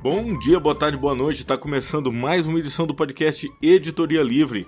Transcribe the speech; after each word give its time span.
Bom 0.00 0.38
dia, 0.38 0.60
boa 0.60 0.76
tarde, 0.76 0.96
boa 0.96 1.14
noite. 1.14 1.40
Está 1.40 1.56
começando 1.56 2.12
mais 2.12 2.46
uma 2.46 2.60
edição 2.60 2.86
do 2.86 2.94
podcast 2.94 3.52
Editoria 3.60 4.22
Livre. 4.22 4.64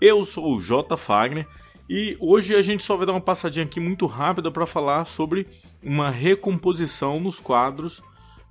Eu 0.00 0.24
sou 0.24 0.56
o 0.56 0.60
J. 0.60 0.96
Fagner 0.96 1.46
e 1.88 2.16
hoje 2.18 2.52
a 2.56 2.60
gente 2.60 2.82
só 2.82 2.96
vai 2.96 3.06
dar 3.06 3.12
uma 3.12 3.20
passadinha 3.20 3.64
aqui 3.64 3.78
muito 3.78 4.06
rápida 4.06 4.50
para 4.50 4.66
falar 4.66 5.04
sobre 5.04 5.46
uma 5.80 6.10
recomposição 6.10 7.20
nos 7.20 7.38
quadros 7.38 8.02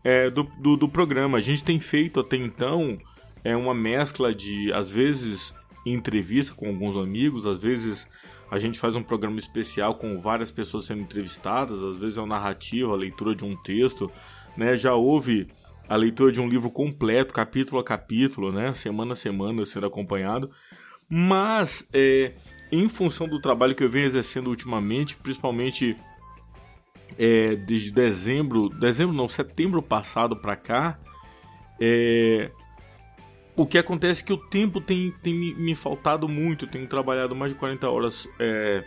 é, 0.05 0.29
do, 0.29 0.43
do, 0.43 0.77
do, 0.77 0.87
programa. 0.87 1.37
A 1.37 1.41
gente 1.41 1.65
tem 1.65 1.81
feito 1.81 2.21
até 2.21 2.37
então 2.37 2.97
é 3.43 3.53
uma 3.53 3.73
mescla 3.73 4.33
de, 4.33 4.71
às 4.71 4.89
vezes, 4.89 5.53
entrevista 5.85 6.55
com 6.55 6.67
alguns 6.67 6.95
amigos, 6.95 7.45
às 7.45 7.61
vezes 7.61 8.07
a 8.49 8.57
gente 8.57 8.79
faz 8.79 8.95
um 8.95 9.03
programa 9.03 9.37
especial 9.37 9.95
com 9.95 10.17
várias 10.17 10.49
pessoas 10.49 10.85
sendo 10.85 11.01
entrevistadas, 11.01 11.83
às 11.83 11.97
vezes 11.97 12.17
é 12.17 12.21
uma 12.21 12.37
narrativa, 12.37 12.93
a 12.93 12.95
leitura 12.95 13.35
de 13.35 13.43
um 13.43 13.57
texto, 13.57 14.09
né? 14.55 14.77
Já 14.77 14.93
houve 14.93 15.49
a 15.87 15.95
leitura 15.95 16.31
de 16.31 16.39
um 16.39 16.47
livro 16.47 16.69
completo, 16.69 17.33
capítulo 17.33 17.79
a 17.79 17.83
capítulo, 17.83 18.51
né? 18.51 18.73
Semana 18.73 19.13
a 19.13 19.15
semana 19.15 19.65
sendo 19.65 19.85
acompanhado. 19.85 20.49
Mas, 21.09 21.87
é, 21.93 22.33
em 22.71 22.87
função 22.87 23.27
do 23.27 23.39
trabalho 23.39 23.75
que 23.75 23.83
eu 23.83 23.89
venho 23.89 24.05
exercendo 24.05 24.47
ultimamente, 24.47 25.17
principalmente 25.17 25.97
é, 27.17 27.55
desde 27.55 27.91
dezembro, 27.91 28.69
dezembro 28.69 29.15
não, 29.15 29.27
setembro 29.27 29.81
passado 29.81 30.37
para 30.37 30.55
cá, 30.55 30.97
é, 31.79 32.51
o 33.55 33.65
que 33.65 33.77
acontece 33.77 34.21
é 34.23 34.25
que 34.25 34.33
o 34.33 34.37
tempo 34.37 34.79
tem, 34.79 35.11
tem 35.21 35.33
me, 35.33 35.75
faltado 35.75 36.27
muito. 36.27 36.65
Eu 36.65 36.69
tenho 36.69 36.87
trabalhado 36.87 37.35
mais 37.35 37.51
de 37.51 37.59
40 37.59 37.89
horas 37.89 38.27
é, 38.39 38.83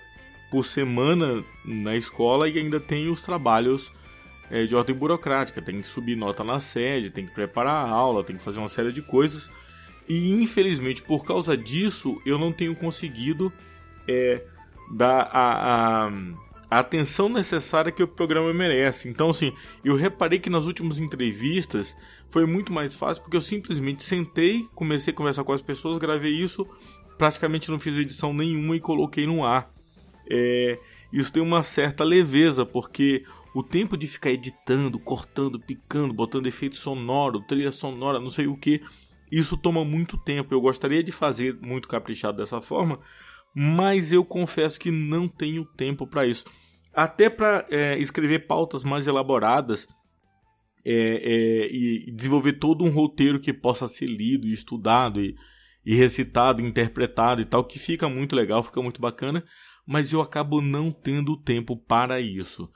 por 0.51 0.65
semana 0.65 1.45
na 1.65 1.95
escola 1.97 2.49
e 2.49 2.59
ainda 2.59 2.80
tenho 2.80 3.13
os 3.13 3.21
trabalhos 3.21 3.93
é, 4.50 4.66
de 4.66 4.74
ordem 4.74 4.95
burocrática. 4.95 5.62
Tem 5.62 5.80
que 5.80 5.88
subir 5.88 6.16
nota 6.16 6.42
na 6.45 6.60
sede, 6.60 7.10
tem 7.10 7.26
que 7.26 7.32
preparar 7.32 7.87
a 7.87 7.90
aula, 7.90 8.24
tem 8.24 8.37
que 8.37 8.42
fazer 8.42 8.59
uma 8.59 8.68
série 8.68 8.92
de 8.92 9.02
coisas. 9.02 9.50
E 10.09 10.30
infelizmente, 10.30 11.02
por 11.02 11.24
causa 11.24 11.56
disso, 11.56 12.20
eu 12.26 12.38
não 12.38 12.52
tenho 12.52 12.74
conseguido 12.74 13.52
é, 14.06 14.45
dar 14.90 15.28
a, 15.32 16.06
a 16.06 16.10
a 16.74 16.80
atenção 16.80 17.28
necessária 17.28 17.92
que 17.92 18.02
o 18.02 18.09
programa 18.09 18.52
merece. 18.52 19.09
Então, 19.09 19.30
assim, 19.30 19.52
eu 19.84 19.95
reparei 19.95 20.40
que 20.40 20.50
nas 20.50 20.65
últimas 20.65 20.98
entrevistas 20.98 21.96
foi 22.28 22.46
muito 22.46 22.72
mais 22.72 22.96
fácil 22.96 23.22
porque 23.22 23.37
eu 23.37 23.40
simplesmente 23.40 24.02
sentei, 24.02 24.66
comecei 24.74 25.12
a 25.12 25.16
conversar 25.16 25.45
com 25.45 25.52
as 25.52 25.62
pessoas, 25.62 25.98
gravei 25.98 26.32
isso, 26.32 26.66
praticamente 27.16 27.70
não 27.70 27.78
fiz 27.78 27.96
edição 27.96 28.34
nenhuma 28.34 28.74
e 28.74 28.80
coloquei 28.80 29.24
no 29.24 29.45
ar. 29.45 29.72
É, 30.28 30.78
isso 31.12 31.32
tem 31.32 31.40
uma 31.40 31.62
certa 31.62 32.02
leveza, 32.02 32.66
porque 32.66 33.24
o 33.55 33.63
tempo 33.63 33.97
de 33.97 34.07
ficar 34.07 34.30
editando, 34.30 34.99
cortando, 34.99 35.60
picando, 35.60 36.13
botando 36.13 36.47
efeito 36.47 36.77
sonoro, 36.77 37.41
trilha 37.47 37.71
sonora, 37.71 38.19
não 38.19 38.29
sei 38.29 38.49
o 38.49 38.57
que, 38.57 38.83
isso 39.30 39.57
toma 39.57 39.85
muito 39.85 40.16
tempo. 40.19 40.52
Eu 40.52 40.61
gostaria 40.61 41.02
de 41.02 41.13
fazer 41.13 41.59
muito 41.65 41.88
caprichado 41.88 42.38
dessa 42.38 42.61
forma, 42.61 42.99
mas 43.55 44.13
eu 44.13 44.24
confesso 44.24 44.79
que 44.79 44.91
não 44.91 45.29
tenho 45.29 45.65
tempo 45.65 46.07
para 46.07 46.27
isso. 46.27 46.45
Até 46.93 47.30
para 47.30 47.66
é, 47.71 47.99
escrever 47.99 48.46
pautas 48.46 48.85
mais 48.85 49.07
elaboradas 49.07 49.87
é, 50.85 50.93
é, 50.93 51.66
e 51.73 52.13
desenvolver 52.13 52.55
todo 52.55 52.85
um 52.85 52.91
roteiro 52.91 53.41
que 53.41 53.52
possa 53.52 53.89
ser 53.89 54.07
lido 54.07 54.46
e 54.46 54.52
estudado 54.52 55.21
e, 55.21 55.35
e 55.85 55.95
recitado, 55.95 56.61
interpretado 56.61 57.41
e 57.41 57.45
tal, 57.45 57.65
que 57.65 57.79
fica 57.79 58.09
muito 58.09 58.37
legal, 58.37 58.63
fica 58.63 58.83
muito 58.83 59.01
bacana, 59.01 59.45
mas 59.87 60.13
eu 60.13 60.21
acabo 60.21 60.61
não 60.61 60.91
tendo 60.91 61.37
tempo 61.37 61.77
para 61.77 62.21
isso. 62.21 62.68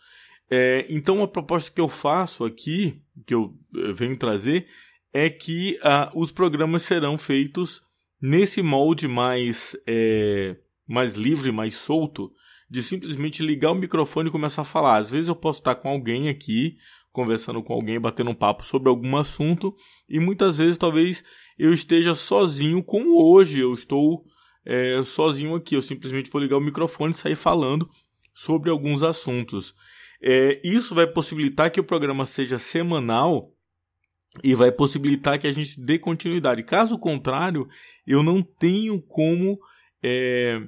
É, 0.50 0.86
então 0.88 1.22
a 1.22 1.28
proposta 1.28 1.70
que 1.70 1.80
eu 1.80 1.88
faço 1.88 2.44
aqui, 2.44 3.00
que 3.26 3.34
eu 3.34 3.54
venho 3.94 4.16
trazer, 4.16 4.66
é 5.12 5.28
que 5.28 5.78
ah, 5.82 6.10
os 6.14 6.32
programas 6.32 6.82
serão 6.82 7.18
feitos 7.18 7.82
nesse 8.20 8.62
molde 8.62 9.06
mais 9.06 9.76
é, 9.86 10.56
mais 10.86 11.14
livre, 11.14 11.52
mais 11.52 11.74
solto, 11.74 12.32
de 12.70 12.82
simplesmente 12.82 13.42
ligar 13.42 13.72
o 13.72 13.74
microfone 13.74 14.28
e 14.28 14.32
começar 14.32 14.62
a 14.62 14.64
falar. 14.64 14.96
Às 14.96 15.10
vezes 15.10 15.28
eu 15.28 15.36
posso 15.36 15.60
estar 15.60 15.74
com 15.74 15.88
alguém 15.88 16.28
aqui, 16.28 16.76
conversando 17.12 17.62
com 17.62 17.72
alguém, 17.72 18.00
batendo 18.00 18.30
um 18.30 18.34
papo 18.34 18.64
sobre 18.64 18.88
algum 18.88 19.16
assunto, 19.16 19.74
e 20.08 20.18
muitas 20.18 20.56
vezes 20.56 20.78
talvez 20.78 21.22
eu 21.58 21.72
esteja 21.72 22.14
sozinho, 22.14 22.82
como 22.82 23.22
hoje 23.22 23.60
eu 23.60 23.72
estou 23.74 24.24
é, 24.64 25.02
sozinho 25.04 25.54
aqui. 25.54 25.74
Eu 25.74 25.82
simplesmente 25.82 26.30
vou 26.30 26.40
ligar 26.40 26.56
o 26.56 26.60
microfone 26.60 27.12
e 27.12 27.16
sair 27.16 27.36
falando 27.36 27.88
sobre 28.34 28.70
alguns 28.70 29.02
assuntos. 29.02 29.74
É, 30.20 30.60
isso 30.64 30.94
vai 30.94 31.06
possibilitar 31.06 31.70
que 31.70 31.80
o 31.80 31.84
programa 31.84 32.26
seja 32.26 32.58
semanal 32.58 33.52
e 34.42 34.54
vai 34.54 34.70
possibilitar 34.70 35.38
que 35.38 35.46
a 35.46 35.52
gente 35.52 35.80
dê 35.80 35.98
continuidade. 35.98 36.62
Caso 36.62 36.98
contrário, 36.98 37.68
eu 38.06 38.22
não 38.22 38.42
tenho 38.42 39.00
como 39.00 39.58
é, 40.02 40.60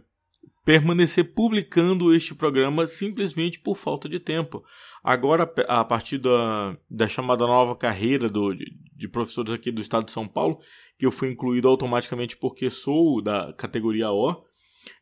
permanecer 0.64 1.34
publicando 1.34 2.14
este 2.14 2.34
programa 2.34 2.86
simplesmente 2.86 3.60
por 3.60 3.76
falta 3.76 4.08
de 4.08 4.20
tempo. 4.20 4.64
Agora, 5.02 5.50
a 5.66 5.84
partir 5.84 6.18
da, 6.18 6.76
da 6.88 7.08
chamada 7.08 7.46
nova 7.46 7.74
carreira 7.74 8.28
do, 8.28 8.52
de, 8.54 8.66
de 8.94 9.08
professores 9.08 9.52
aqui 9.52 9.72
do 9.72 9.80
estado 9.80 10.04
de 10.04 10.12
São 10.12 10.28
Paulo, 10.28 10.60
que 10.98 11.06
eu 11.06 11.12
fui 11.12 11.30
incluído 11.30 11.68
automaticamente 11.68 12.36
porque 12.36 12.70
sou 12.70 13.22
da 13.22 13.52
categoria 13.54 14.10
O, 14.10 14.44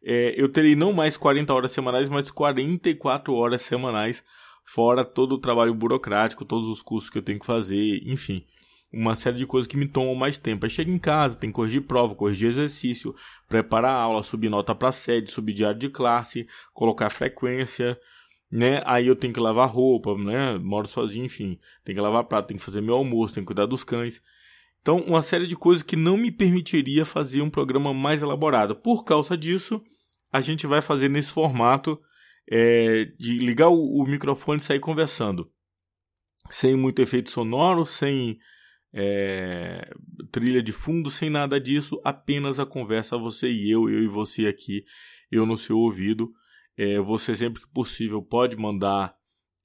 é, 0.02 0.34
eu 0.36 0.48
terei 0.48 0.74
não 0.74 0.92
mais 0.92 1.16
40 1.16 1.52
horas 1.52 1.72
semanais, 1.72 2.08
mas 2.08 2.30
44 2.30 3.34
horas 3.34 3.62
semanais, 3.62 4.22
fora 4.64 5.04
todo 5.04 5.36
o 5.36 5.40
trabalho 5.40 5.74
burocrático, 5.74 6.44
todos 6.44 6.66
os 6.66 6.82
cursos 6.82 7.10
que 7.10 7.18
eu 7.18 7.22
tenho 7.22 7.38
que 7.38 7.46
fazer, 7.46 8.02
enfim 8.04 8.44
uma 8.92 9.14
série 9.14 9.36
de 9.36 9.46
coisas 9.46 9.66
que 9.66 9.76
me 9.76 9.86
tomam 9.86 10.14
mais 10.14 10.38
tempo. 10.38 10.64
Aí 10.64 10.70
chega 10.70 10.90
em 10.90 10.98
casa, 10.98 11.36
tem 11.36 11.50
que 11.50 11.54
corrigir 11.54 11.82
prova, 11.82 12.14
corrigir 12.14 12.48
exercício, 12.48 13.14
preparar 13.48 13.92
a 13.92 14.00
aula, 14.00 14.22
subir 14.22 14.48
nota 14.48 14.74
para 14.74 14.92
sede, 14.92 15.30
subir 15.30 15.52
diário 15.52 15.78
de 15.78 15.88
classe, 15.88 16.48
colocar 16.72 17.10
frequência, 17.10 17.98
né? 18.50 18.82
Aí 18.86 19.06
eu 19.06 19.16
tenho 19.16 19.32
que 19.32 19.40
lavar 19.40 19.68
roupa, 19.68 20.16
né? 20.16 20.56
Moro 20.58 20.88
sozinho, 20.88 21.26
enfim. 21.26 21.58
Tem 21.84 21.94
que 21.94 22.00
lavar 22.00 22.24
prato, 22.24 22.48
tem 22.48 22.56
que 22.56 22.62
fazer 22.62 22.80
meu 22.80 22.94
almoço, 22.94 23.34
tem 23.34 23.42
que 23.42 23.48
cuidar 23.48 23.66
dos 23.66 23.84
cães. 23.84 24.22
Então, 24.80 24.96
uma 24.98 25.22
série 25.22 25.46
de 25.46 25.56
coisas 25.56 25.82
que 25.82 25.96
não 25.96 26.16
me 26.16 26.30
permitiria 26.30 27.04
fazer 27.04 27.42
um 27.42 27.50
programa 27.50 27.92
mais 27.92 28.22
elaborado. 28.22 28.76
Por 28.76 29.04
causa 29.04 29.36
disso, 29.36 29.82
a 30.32 30.40
gente 30.40 30.66
vai 30.66 30.80
fazer 30.80 31.08
nesse 31.08 31.32
formato 31.32 32.00
é, 32.50 33.04
de 33.18 33.38
ligar 33.38 33.68
o, 33.68 34.02
o 34.02 34.06
microfone 34.06 34.58
e 34.58 34.62
sair 34.62 34.80
conversando. 34.80 35.50
Sem 36.50 36.76
muito 36.76 37.02
efeito 37.02 37.30
sonoro, 37.30 37.84
sem 37.84 38.38
é, 38.92 39.90
trilha 40.30 40.62
de 40.62 40.72
fundo, 40.72 41.10
sem 41.10 41.28
nada 41.28 41.60
disso, 41.60 42.00
apenas 42.04 42.58
a 42.58 42.66
conversa 42.66 43.18
você 43.18 43.50
e 43.50 43.70
eu, 43.70 43.88
eu 43.88 44.02
e 44.02 44.08
você 44.08 44.46
aqui, 44.46 44.84
eu 45.30 45.44
no 45.44 45.56
seu 45.56 45.78
ouvido. 45.78 46.32
É, 46.76 46.98
você 47.00 47.34
sempre 47.34 47.62
que 47.62 47.72
possível 47.72 48.22
pode 48.22 48.56
mandar 48.56 49.14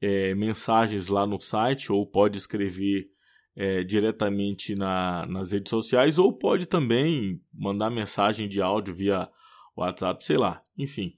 é, 0.01 0.35
mensagens 0.35 1.07
lá 1.07 1.25
no 1.25 1.39
site 1.39 1.91
ou 1.91 2.05
pode 2.05 2.37
escrever 2.37 3.07
é, 3.55 3.83
diretamente 3.83 4.75
na, 4.75 5.25
nas 5.27 5.51
redes 5.51 5.69
sociais 5.69 6.17
ou 6.17 6.33
pode 6.33 6.65
também 6.65 7.41
mandar 7.53 7.89
mensagem 7.89 8.47
de 8.47 8.61
áudio 8.61 8.93
via 8.93 9.29
WhatsApp, 9.75 10.23
sei 10.23 10.37
lá, 10.37 10.63
enfim. 10.77 11.15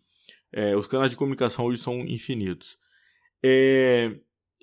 É, 0.52 0.76
os 0.76 0.88
canais 0.88 1.12
de 1.12 1.18
comunicação 1.18 1.66
hoje 1.66 1.82
são 1.82 2.00
infinitos. 2.02 2.78
É, 3.44 4.18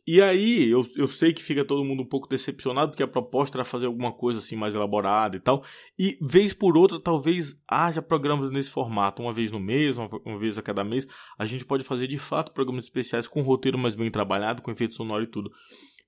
e 0.05 0.21
aí, 0.21 0.69
eu, 0.69 0.85
eu 0.97 1.07
sei 1.07 1.33
que 1.33 1.41
fica 1.41 1.65
todo 1.65 1.85
mundo 1.85 2.03
um 2.03 2.07
pouco 2.07 2.29
decepcionado, 2.29 2.91
porque 2.91 3.05
a 3.05 3.09
proposta 3.09 3.57
era 3.57 3.65
fazer 3.65 3.87
alguma 3.87 4.13
coisa 4.13 4.41
assim 4.41 4.57
mais 4.57 4.75
elaborada 4.75 5.37
e 5.37 5.41
tal. 5.41 5.63
E, 5.97 6.19
vez 6.21 6.53
por 6.53 6.77
outra, 6.77 6.99
talvez 6.99 7.57
haja 7.69 8.03
programas 8.03 8.51
nesse 8.51 8.71
formato, 8.71 9.23
uma 9.23 9.33
vez 9.33 9.53
no 9.53 9.61
mês, 9.61 9.99
uma, 9.99 10.11
uma 10.25 10.39
vez 10.41 10.59
a 10.59 10.63
cada 10.63 10.83
mês. 10.83 11.07
A 11.39 11.47
gente 11.47 11.65
pode 11.65 11.85
fazer 11.85 12.09
de 12.09 12.19
fato 12.19 12.51
programas 12.51 12.85
especiais 12.85 13.29
com 13.29 13.43
roteiro 13.43 13.79
mais 13.79 13.95
bem 13.95 14.11
trabalhado, 14.11 14.61
com 14.61 14.73
efeito 14.73 14.97
sonoro 14.97 15.23
e 15.23 15.29
tudo. 15.29 15.53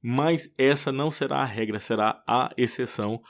Mas 0.07 0.53
essa 0.59 0.93
não 0.93 1.11
será 1.11 1.39
a 1.39 1.47
regra, 1.47 1.81
será 1.81 2.23
a 2.27 2.53
exceção, 2.59 3.23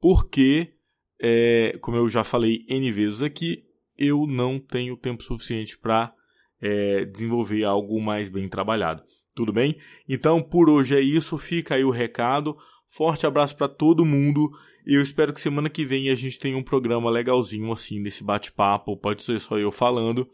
porque, 0.00 0.74
é, 1.22 1.78
como 1.80 1.96
eu 1.96 2.08
já 2.08 2.24
falei 2.24 2.66
N 2.68 2.90
vezes 2.90 3.22
aqui, 3.22 3.62
eu 3.96 4.26
não 4.26 4.58
tenho 4.58 4.96
tempo 4.96 5.22
suficiente 5.22 5.78
para 5.78 6.12
é, 6.60 7.04
desenvolver 7.04 7.64
algo 7.64 8.02
mais 8.02 8.28
bem 8.30 8.48
trabalhado. 8.48 9.04
Tudo 9.32 9.52
bem? 9.52 9.78
Então, 10.08 10.42
por 10.42 10.68
hoje 10.68 10.96
é 10.96 11.00
isso. 11.00 11.38
Fica 11.38 11.76
aí 11.76 11.84
o 11.84 11.90
recado. 11.90 12.56
Forte 12.88 13.24
abraço 13.24 13.56
para 13.56 13.68
todo 13.68 14.04
mundo. 14.04 14.50
Eu 14.84 15.00
espero 15.00 15.32
que 15.32 15.40
semana 15.40 15.70
que 15.70 15.84
vem 15.84 16.10
a 16.10 16.16
gente 16.16 16.40
tenha 16.40 16.56
um 16.56 16.64
programa 16.64 17.08
legalzinho 17.08 17.70
assim, 17.70 18.00
nesse 18.00 18.24
bate-papo. 18.24 18.96
Pode 18.96 19.22
ser 19.22 19.40
só 19.40 19.56
eu 19.56 19.70
falando 19.70 20.28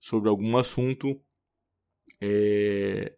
sobre 0.00 0.28
algum 0.28 0.56
assunto. 0.56 1.20
É... 2.20 3.12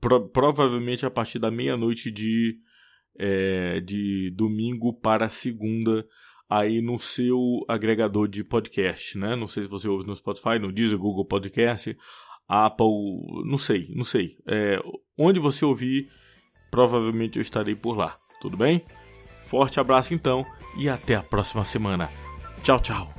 Pro 0.00 0.28
provavelmente 0.28 1.04
a 1.04 1.10
partir 1.10 1.38
da 1.38 1.50
meia-noite 1.50 2.10
de, 2.10 2.58
é... 3.18 3.80
de 3.80 4.32
domingo 4.36 4.92
para 4.92 5.28
segunda, 5.28 6.06
aí 6.48 6.80
no 6.80 6.98
seu 6.98 7.38
agregador 7.68 8.28
de 8.28 8.44
podcast, 8.44 9.18
né? 9.18 9.34
Não 9.34 9.46
sei 9.46 9.64
se 9.64 9.68
você 9.68 9.88
ouve 9.88 10.06
no 10.06 10.14
Spotify, 10.14 10.58
no 10.60 10.72
Deezer, 10.72 10.98
Google 10.98 11.26
Podcast 11.26 11.96
Apple, 12.48 12.86
não 13.44 13.58
sei, 13.58 13.88
não 13.94 14.04
sei. 14.04 14.36
É, 14.46 14.78
onde 15.18 15.40
você 15.40 15.64
ouvir, 15.64 16.08
provavelmente 16.70 17.38
eu 17.38 17.42
estarei 17.42 17.74
por 17.74 17.96
lá. 17.96 18.18
Tudo 18.40 18.56
bem? 18.56 18.84
Forte 19.44 19.80
abraço 19.80 20.14
então 20.14 20.44
e 20.78 20.88
até 20.88 21.14
a 21.14 21.22
próxima 21.22 21.64
semana. 21.64 22.10
Tchau, 22.62 22.80
tchau. 22.80 23.15